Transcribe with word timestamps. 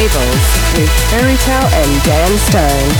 With 0.00 0.88
Ferry 1.10 1.36
Tayle 1.36 1.68
and 1.74 2.02
Dan 2.04 2.38
Stone. 2.38 2.90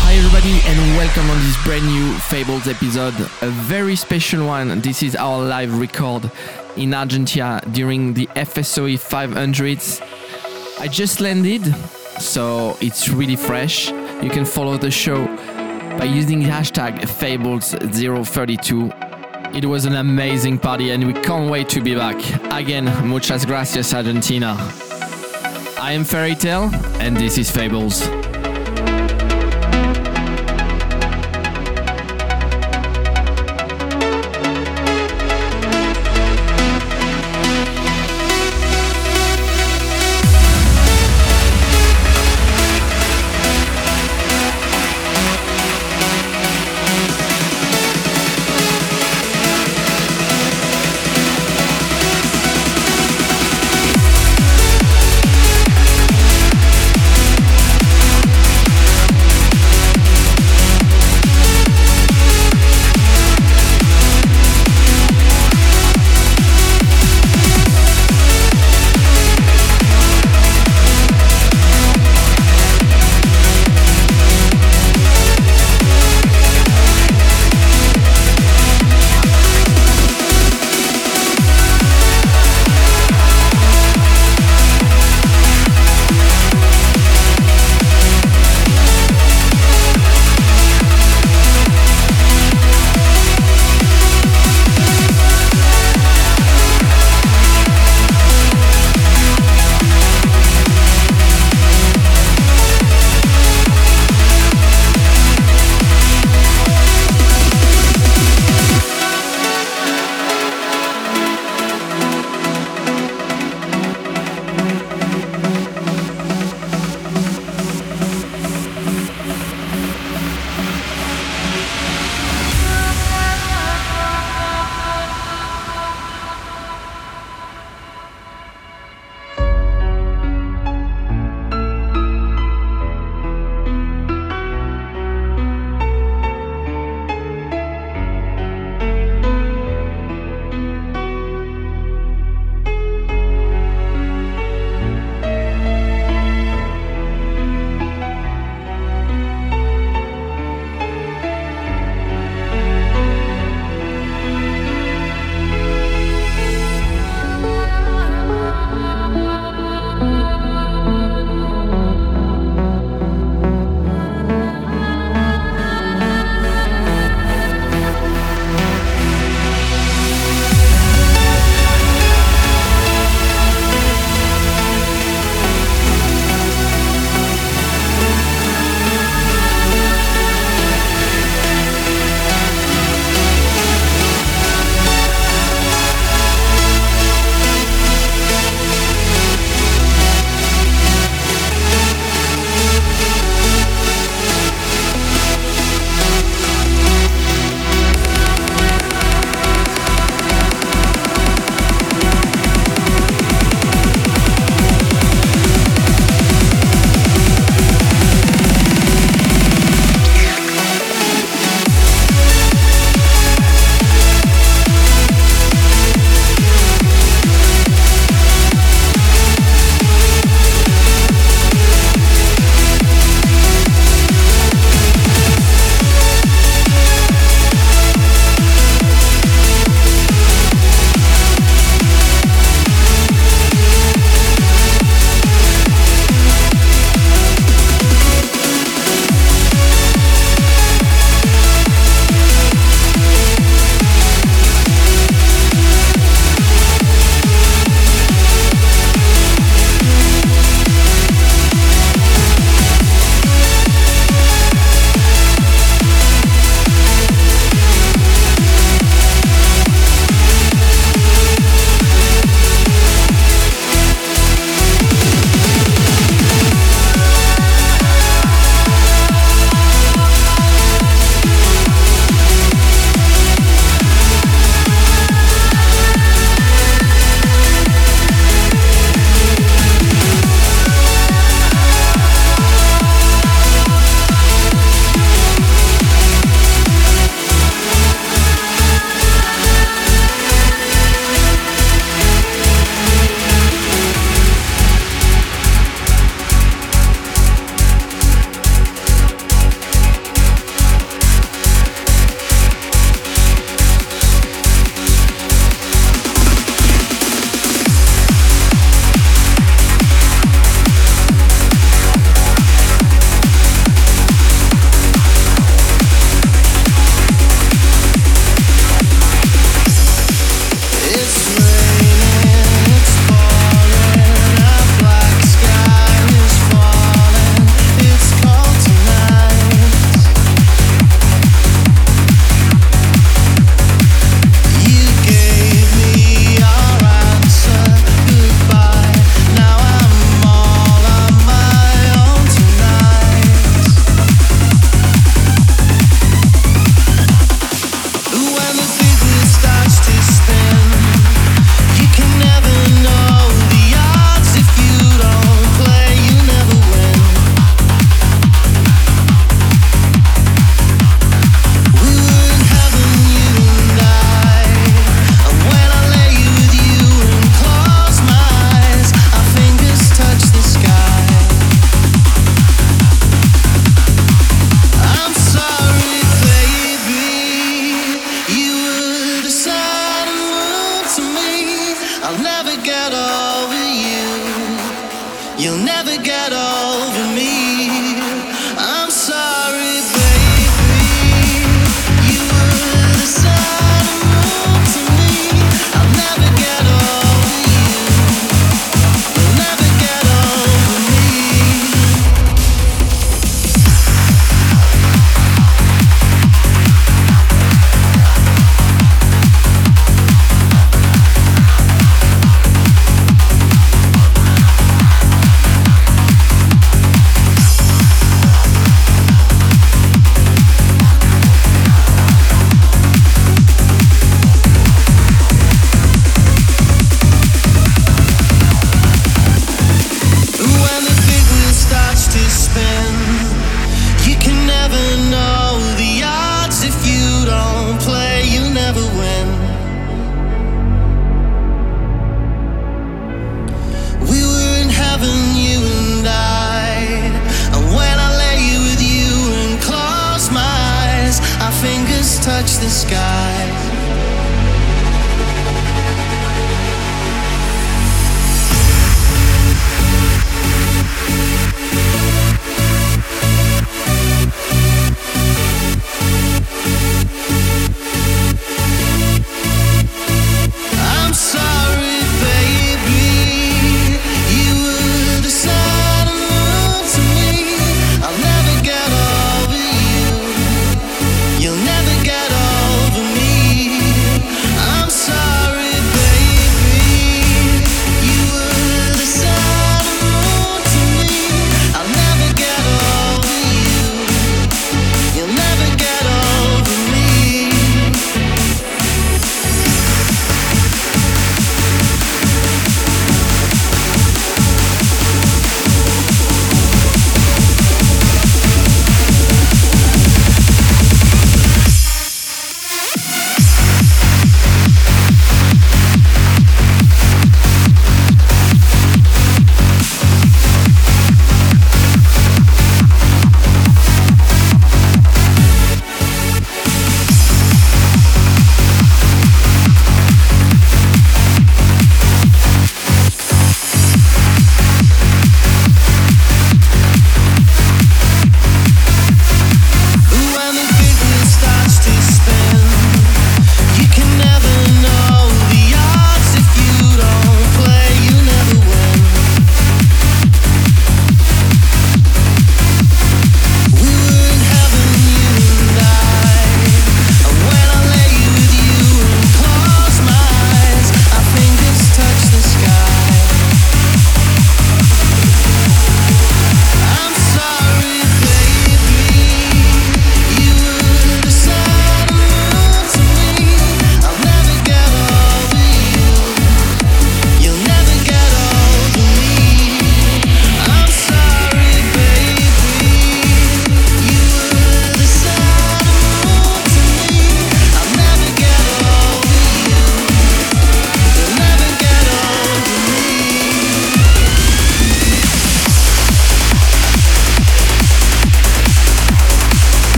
Hi 0.00 0.14
everybody 0.14 0.62
and 0.64 0.96
welcome 0.96 1.28
on 1.28 1.38
this 1.40 1.56
brand 1.62 1.84
new 1.84 2.14
Fables 2.14 2.66
episode, 2.66 3.12
a 3.42 3.50
very 3.50 3.94
special 3.94 4.46
one. 4.46 4.80
This 4.80 5.02
is 5.02 5.14
our 5.16 5.44
live 5.44 5.78
record 5.78 6.30
in 6.78 6.94
Argentina 6.94 7.60
during 7.72 8.14
the 8.14 8.26
FSOE 8.28 8.96
500s. 8.96 10.00
I 10.80 10.88
just 10.88 11.20
landed, 11.20 11.76
so 12.18 12.78
it's 12.80 13.10
really 13.10 13.36
fresh. 13.36 13.90
You 14.22 14.30
can 14.30 14.46
follow 14.46 14.78
the 14.78 14.90
show 14.90 15.26
by 15.98 16.04
using 16.04 16.40
the 16.40 16.48
hashtag 16.48 17.00
Fables032 17.00 18.99
it 19.54 19.64
was 19.64 19.84
an 19.84 19.96
amazing 19.96 20.58
party 20.58 20.90
and 20.90 21.06
we 21.06 21.12
can't 21.12 21.50
wait 21.50 21.68
to 21.70 21.80
be 21.80 21.94
back. 21.94 22.16
Again, 22.52 22.84
muchas 23.06 23.44
gracias 23.44 23.92
Argentina. 23.94 24.56
I 25.80 25.92
am 25.92 26.04
Ferry 26.04 26.34
Tayle 26.34 26.70
and 27.00 27.16
this 27.16 27.38
is 27.38 27.50
Fables. 27.50 28.19